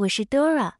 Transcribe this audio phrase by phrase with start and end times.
[0.00, 0.76] 我是 Dora，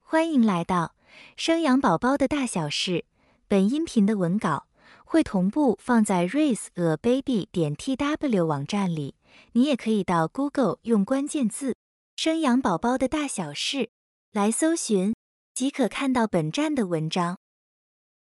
[0.00, 0.96] 欢迎来到
[1.36, 3.04] 生养宝宝的大小事。
[3.46, 4.66] 本音频的文稿
[5.04, 9.14] 会同步放在 raiseababy 点 tw 网站里，
[9.52, 11.76] 你也可以到 Google 用关键字
[12.16, 13.90] “生养宝宝的大小事”
[14.32, 15.14] 来搜寻，
[15.54, 17.38] 即可看到本站的文章。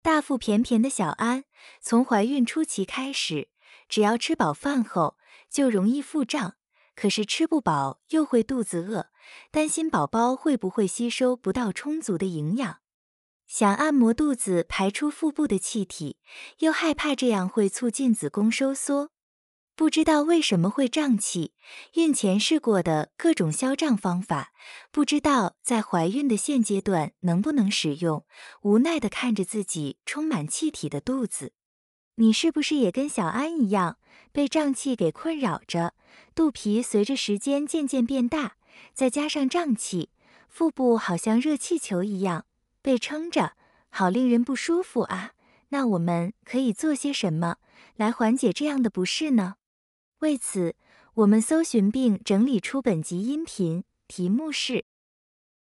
[0.03, 1.45] 大腹便便的小安，
[1.81, 3.49] 从怀孕初期开始，
[3.89, 5.17] 只要吃饱饭后
[5.49, 6.57] 就容易腹胀，
[6.95, 9.07] 可是吃不饱又会肚子饿。
[9.51, 12.79] 担心宝宝会不会吸收不到充足的营养，
[13.47, 16.17] 想按摩肚子排出腹部的气体，
[16.59, 19.11] 又害怕这样会促进子宫收缩，
[19.75, 21.53] 不知道为什么会胀气。
[21.93, 24.51] 孕前试过的各种消胀方法，
[24.91, 28.25] 不知道在怀孕的现阶段能不能使用。
[28.63, 31.53] 无奈的看着自己充满气体的肚子，
[32.15, 33.97] 你是不是也跟小安一样
[34.31, 35.93] 被胀气给困扰着？
[36.33, 38.56] 肚皮随着时间渐渐变大。
[38.93, 40.09] 再加上胀气，
[40.47, 42.45] 腹部好像热气球一样
[42.81, 43.53] 被撑着，
[43.89, 45.33] 好令人不舒服啊！
[45.69, 47.57] 那我们可以做些什么
[47.95, 49.55] 来缓解这样的不适呢？
[50.19, 50.75] 为此，
[51.15, 54.85] 我们搜寻并整理出本集音频，题目是：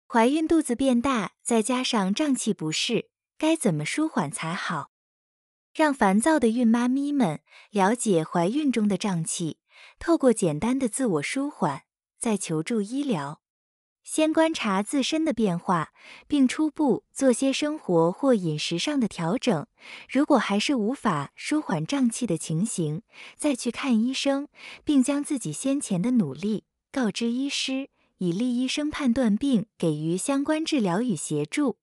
[0.07, 4.91] 怀孕肚子变大，再加上胀气不适，该怎么舒缓才好？
[5.75, 9.59] 让烦躁的孕妈咪们了解怀孕中的胀气，
[9.99, 11.86] 透过简单的自我舒缓。
[12.19, 13.41] 再求助医疗，
[14.03, 15.93] 先观察自身的变化，
[16.27, 19.67] 并初步做些生活或饮食上的调整。
[20.09, 23.03] 如果还是无法舒缓胀气的情形，
[23.37, 24.49] 再去看医生，
[24.85, 31.79] 并将自己先前的努力告知医师，以利医生判断并给予相关治疗与协助。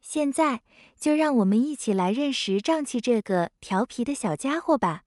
[0.00, 0.62] 现在
[1.00, 5.05] 就让我们一起来认识胀气这个调皮的小家伙吧。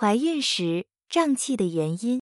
[0.00, 2.22] 怀孕时胀气的原因，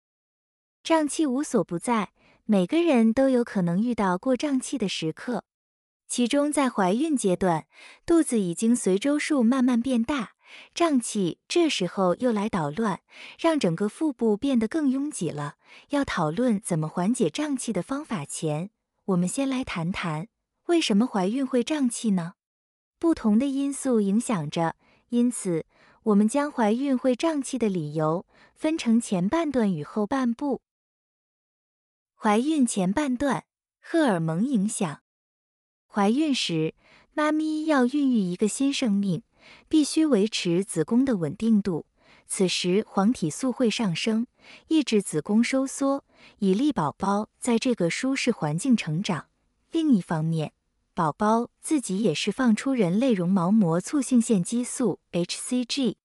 [0.82, 2.12] 胀气无所不在，
[2.44, 5.44] 每个人都有可能遇到过胀气的时刻。
[6.08, 7.68] 其中，在怀孕阶段，
[8.04, 10.32] 肚子已经随周数慢慢变大，
[10.74, 13.02] 胀气这时候又来捣乱，
[13.38, 15.58] 让整个腹部变得更拥挤了。
[15.90, 18.72] 要讨论怎么缓解胀气的方法前，
[19.06, 20.30] 我们先来谈谈
[20.66, 22.34] 为什么怀孕会胀气呢？
[22.98, 24.76] 不同的因素影响着，
[25.10, 25.68] 因此。
[26.08, 28.26] 我们将怀孕会胀气的理由
[28.56, 30.62] 分成前半段与后半部。
[32.16, 33.44] 怀孕前半段，
[33.82, 35.02] 荷尔蒙影响。
[35.86, 36.76] 怀孕时，
[37.14, 39.24] 妈咪要孕育一个新生命，
[39.68, 41.86] 必须维持子宫的稳定度。
[42.26, 44.28] 此时，黄体素会上升，
[44.70, 46.06] 抑制子宫收缩，
[46.40, 49.28] 以利宝宝在这个舒适环境成长。
[49.72, 50.54] 另一方面，
[50.98, 55.98] 宝宝自己也释放出人类绒毛膜促性腺激素 （hCG）。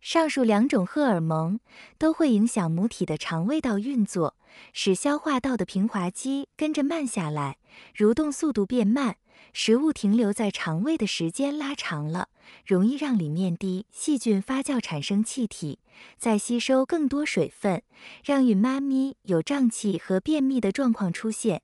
[0.00, 1.58] 上述两种荷尔蒙
[1.98, 4.36] 都会影响母体的肠胃道运作，
[4.72, 7.58] 使消化道的平滑肌跟着慢下来，
[7.96, 9.16] 蠕动速度变慢，
[9.52, 12.28] 食物停留在肠胃的时间拉长了，
[12.64, 15.80] 容易让里面的细菌发酵产生气体，
[16.16, 17.82] 再吸收更多水分，
[18.24, 21.62] 让孕妈咪有胀气和便秘的状况出现。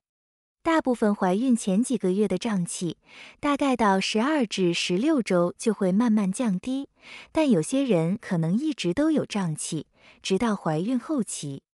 [0.64, 2.96] 大部分怀孕前几个月的胀气，
[3.38, 6.88] 大概到十二至十六周就会慢慢降低，
[7.32, 9.88] 但有些人可能一直都有胀气，
[10.22, 11.64] 直到怀孕后期。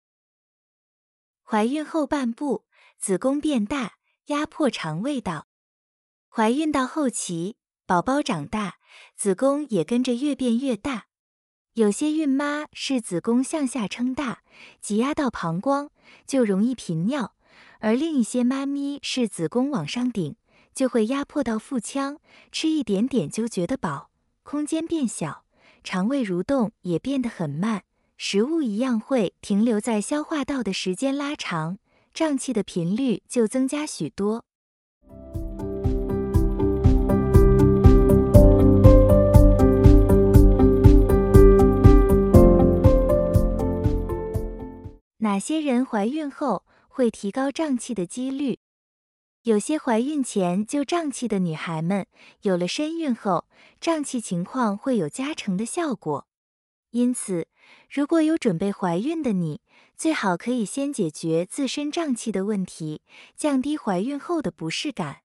[1.41, 2.65] 怀孕后半部，
[2.99, 3.93] 子宫变大，
[4.25, 5.47] 压迫肠胃道。
[6.27, 8.75] 怀孕到后期，宝宝长大，
[9.15, 11.05] 子宫也跟着越变越大。
[11.75, 14.43] 有些孕妈是子宫向下撑大，
[14.81, 15.91] 挤压到膀胱，
[16.27, 17.35] 就容易频尿。
[17.79, 20.35] 而另一些妈咪是子宫往上顶，
[20.73, 22.17] 就会压迫到腹腔，
[22.51, 24.09] 吃一点点就觉得饱，
[24.43, 25.43] 空间变小，
[25.83, 27.83] 肠胃蠕动也变得很慢，
[28.17, 31.77] 食物一样会停留在消化道的时间拉长，
[32.13, 34.45] 胀气的频率就增加许多。
[45.19, 46.60] 哪些人怀孕后？
[46.91, 48.59] 会提高胀气的几率。
[49.43, 52.05] 有些怀孕前就胀气的女孩们，
[52.41, 53.47] 有了身孕后，
[53.79, 56.27] 胀气情况会有加成的效果。
[56.91, 57.47] 因此，
[57.89, 59.61] 如果有准备怀孕的你，
[59.95, 63.01] 最好可以先解决自身胀气的问题，
[63.35, 65.21] 降低怀孕后的不适感。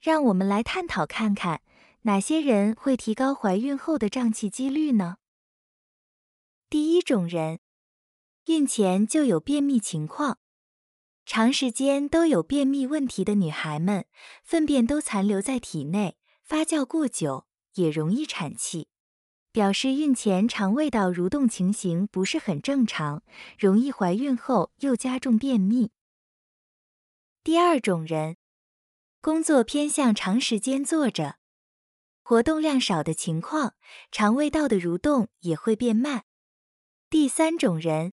[0.00, 1.62] 让我们来探讨看看，
[2.02, 5.16] 哪些人会提高怀孕后的胀气几率呢？
[6.68, 7.60] 第一种人，
[8.46, 10.38] 孕前就有便秘情况。
[11.26, 14.06] 长时间都有便秘问题的女孩们，
[14.44, 18.86] 粪便都残留在体内，发酵过久，也容易产气，
[19.50, 23.24] 表示孕前肠胃道蠕动情形不是很正常，
[23.58, 25.90] 容易怀孕后又加重便秘。
[27.42, 28.36] 第二种人，
[29.20, 31.38] 工作偏向长时间坐着，
[32.22, 33.74] 活动量少的情况，
[34.12, 36.22] 肠胃道的蠕动也会变慢。
[37.10, 38.12] 第三种人，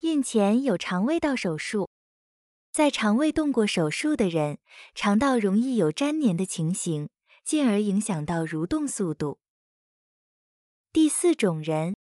[0.00, 1.88] 孕前有肠胃道手术。
[2.70, 4.58] 在肠胃动过手术的人，
[4.94, 7.08] 肠道容易有粘连的情形，
[7.44, 9.38] 进而影响到蠕动速度。
[10.92, 11.96] 第四种人，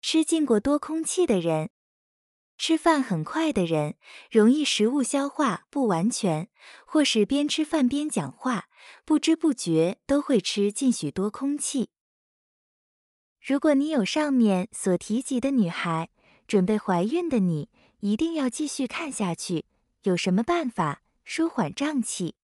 [0.00, 1.70] 吃进过多空气的人，
[2.56, 3.96] 吃饭很快的人，
[4.30, 6.48] 容易食物消化不完全，
[6.86, 8.68] 或是边吃饭边讲话，
[9.04, 11.90] 不知不觉都会吃进许多空气。
[13.40, 16.10] 如果你有上面所提及的女孩，
[16.46, 17.70] 准备怀孕的你，
[18.00, 19.64] 一定要继续看下去。
[20.04, 22.34] 有什么办法舒缓胀气？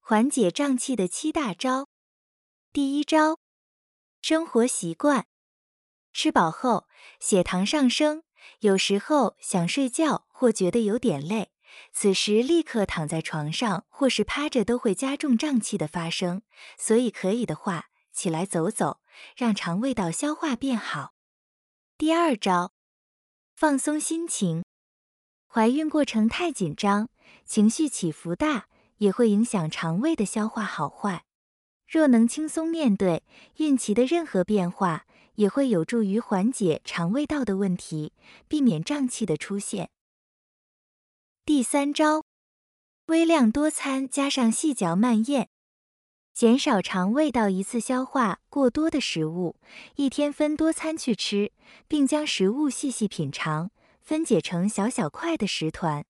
[0.00, 1.88] 缓解胀气的七大招。
[2.74, 3.38] 第一招，
[4.20, 5.26] 生活习惯：
[6.12, 6.86] 吃饱后
[7.18, 8.22] 血糖上升，
[8.60, 11.51] 有时候想睡觉或觉得有点累。
[11.92, 16.42] 此时立刻躺在床上或是趴着都会加重胀气的发生，
[16.78, 19.00] 所以可以的话起来走走，
[19.36, 21.14] 让肠胃道消化变好。
[21.96, 22.72] 第二招，
[23.54, 24.64] 放松心情。
[25.46, 27.08] 怀孕过程太紧张，
[27.44, 28.66] 情绪起伏大，
[28.96, 31.24] 也会影响肠胃的消化好坏。
[31.86, 33.22] 若能轻松面对
[33.56, 35.04] 孕期的任何变化，
[35.34, 38.14] 也会有助于缓解肠胃道的问题，
[38.48, 39.90] 避免胀气的出现。
[41.52, 42.24] 第三招，
[43.08, 45.48] 微量多餐加上细嚼慢咽，
[46.32, 49.56] 减少肠胃道一次消化过多的食物，
[49.96, 51.52] 一天分多餐去吃，
[51.86, 53.70] 并将食物细细品尝，
[54.00, 56.06] 分解成小小块的食团。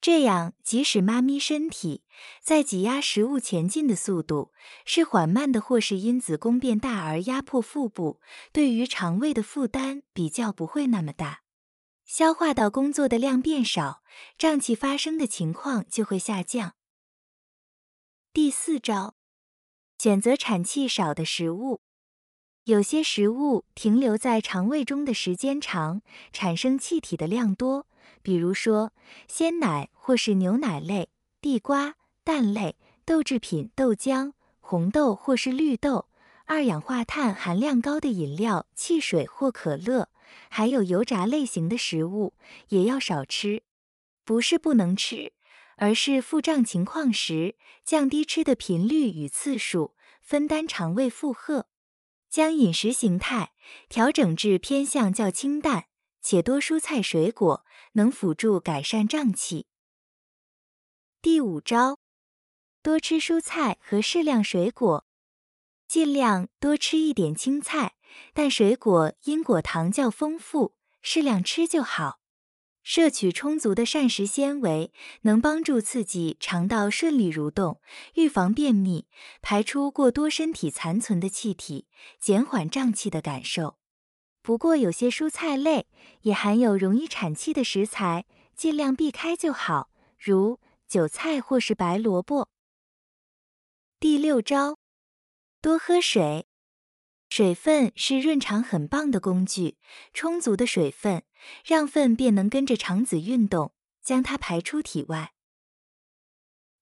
[0.00, 2.02] 这样，即使妈咪身体
[2.42, 4.50] 在挤压食物前进的速度
[4.84, 8.18] 是缓慢的，或是因子宫变大而压迫腹部，
[8.52, 11.41] 对于肠胃的负担比较不会那么大。
[12.14, 14.02] 消化道工作的量变少，
[14.36, 16.74] 胀气发生的情况就会下降。
[18.34, 19.14] 第四招，
[19.96, 21.80] 选择产气少的食物。
[22.64, 26.02] 有些食物停留在肠胃中的时间长，
[26.34, 27.86] 产生气体的量多，
[28.20, 28.92] 比如说
[29.26, 31.08] 鲜奶或是牛奶类、
[31.40, 32.76] 地瓜、蛋类、
[33.06, 36.10] 豆制品、豆浆、红豆或是绿豆、
[36.44, 40.10] 二氧化碳含量高的饮料、汽水或可乐。
[40.50, 42.34] 还有油炸类型的食物
[42.68, 43.62] 也要少吃，
[44.24, 45.32] 不是不能吃，
[45.76, 51.68] 而是腹胀情况时降低吃的频率与次数，分担肠胃负荷。
[52.28, 53.52] 将饮食形态
[53.90, 55.88] 调整至偏向较清淡
[56.22, 59.66] 且多蔬菜水果，能辅助改善胀气。
[61.20, 61.98] 第五招，
[62.82, 65.06] 多吃蔬菜和适量水果，
[65.86, 67.96] 尽量多吃一点青菜。
[68.32, 72.20] 但水果因果糖较丰富，适量吃就好。
[72.82, 77.80] 摄取充足的膳食纤维，能帮助刺激肠道顺利蠕动，
[78.14, 79.06] 预防便秘，
[79.40, 81.86] 排出过多身体残存的气体，
[82.18, 83.78] 减缓胀气的感受。
[84.42, 85.86] 不过，有些蔬菜类
[86.22, 90.58] 也含有容易产气的食材，尽量避开就好，如
[90.88, 92.48] 韭菜或是白萝卜。
[94.00, 94.78] 第六招，
[95.60, 96.48] 多喝水。
[97.34, 99.78] 水分是润肠很棒的工具，
[100.12, 101.22] 充足的水分
[101.64, 103.72] 让粪便能跟着肠子运动，
[104.02, 105.32] 将它排出体外。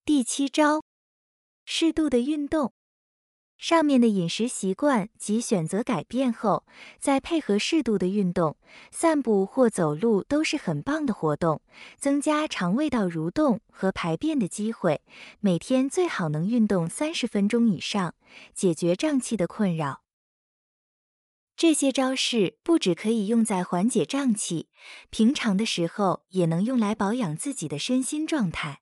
[0.04, 0.82] 第七招，
[1.64, 2.72] 适度的运动。
[3.58, 6.66] 上面的饮食习惯及选择改变后，
[6.98, 8.56] 再配合适度的运动，
[8.90, 11.62] 散步或走路都是很棒的活动，
[11.96, 15.00] 增加肠胃道蠕动和排便的机会。
[15.38, 18.16] 每天最好能运动三十分钟以上，
[18.52, 20.02] 解决胀气的困扰。
[21.60, 24.70] 这些招式不只可以用在缓解胀气，
[25.10, 28.80] 平常的时候也能用来保养自己的身心状态。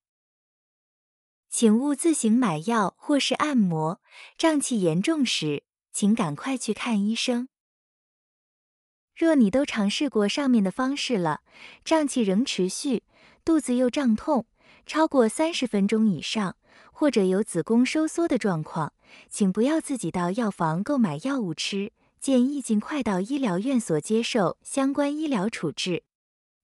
[1.51, 4.01] 请勿自行买药或是按摩，
[4.37, 7.49] 胀气严重时，请赶快去看医生。
[9.17, 11.41] 若你都尝试过上面的方式了，
[11.85, 13.03] 胀气仍持续，
[13.45, 14.47] 肚子又胀痛，
[14.87, 16.57] 超过三十分钟以上，
[16.93, 18.93] 或者有子宫收缩的状况，
[19.29, 21.91] 请不要自己到药房购买药物吃。
[22.21, 26.03] 建议尽快到医疗院所接受相关医疗处置。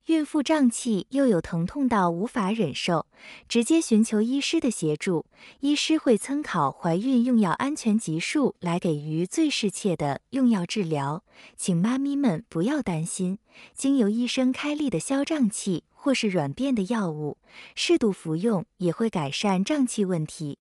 [0.06, 3.06] 孕妇胀气又有疼痛到无法忍受，
[3.48, 5.24] 直接寻求医师的协助。
[5.60, 11.24] 医师会参考怀孕用药安全级数来给予最适切的用药治疗。
[11.56, 13.38] 请妈咪们不要担心，
[13.72, 17.38] 经由医生开立的消胀气或是软便的药物，
[17.74, 20.58] 适度服用也会改善胀气问题。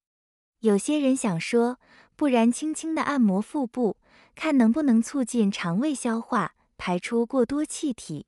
[0.61, 1.77] 有些人想说，
[2.15, 3.97] 不然轻轻的按摩腹部，
[4.35, 8.27] 看能不能促进肠胃消化，排出过多气体。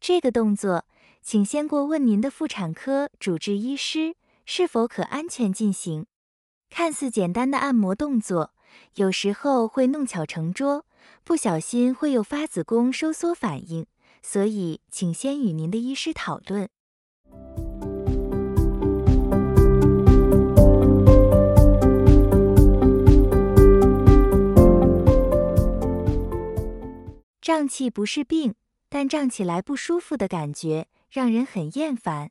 [0.00, 0.84] 这个动作，
[1.22, 6.06] 请先过问您的妇产科主治医师是否可安全进行。
[6.68, 8.52] 看似简单的按摩动作，
[8.96, 10.84] 有时候会弄巧成拙，
[11.22, 13.86] 不小心会有发子宫收缩反应，
[14.22, 16.68] 所以请先与您的医师讨论。
[27.64, 28.56] 胀气不是病。
[28.90, 32.30] 但胀起来不舒服的感觉让人很厌烦。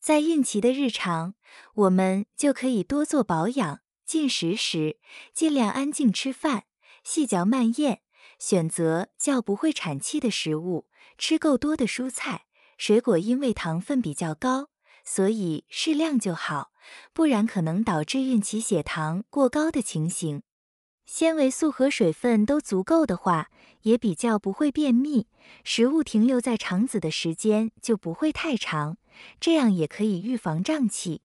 [0.00, 1.34] 在孕期的日常，
[1.74, 3.80] 我们就可以多做保养。
[4.06, 4.98] 进食时，
[5.34, 6.66] 尽量安静吃饭，
[7.02, 7.98] 细嚼慢咽，
[8.38, 10.86] 选择较不会产气的食物，
[11.18, 12.46] 吃够多的蔬菜、
[12.78, 13.18] 水果。
[13.18, 14.70] 因为糖分比较高，
[15.04, 16.70] 所以适量就好，
[17.12, 20.42] 不然可能导致孕期血糖过高的情形。
[21.12, 23.50] 纤维素和水分都足够的话，
[23.82, 25.26] 也比较不会便秘，
[25.64, 28.96] 食物停留在肠子的时间就不会太长，
[29.40, 31.22] 这样也可以预防胀气。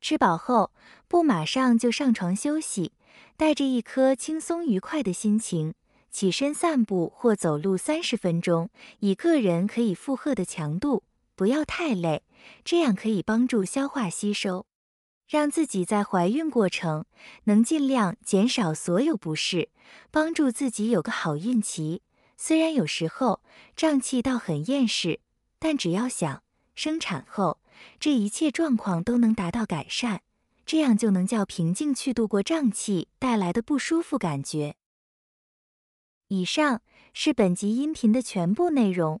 [0.00, 0.70] 吃饱后
[1.08, 2.92] 不马上就上床休息，
[3.36, 5.74] 带着一颗轻松愉快的心情，
[6.08, 11.02] 起身散步或走路三十分钟，以个人可以负荷的强度，
[11.34, 12.22] 不要太累，
[12.64, 14.66] 这样可以帮助消化吸收。
[15.28, 17.04] 让自己在怀孕过程
[17.44, 19.70] 能尽量减少所有不适，
[20.10, 22.02] 帮助自己有个好孕期。
[22.36, 23.42] 虽然有时候
[23.74, 25.20] 胀气到很厌世，
[25.58, 26.42] 但只要想
[26.74, 27.58] 生产后，
[27.98, 30.20] 这一切状况都能达到改善，
[30.64, 34.76] 这样就能较平静去度过胀气带来的不舒服感觉。
[36.28, 39.20] 以上是本集音频的全部内容。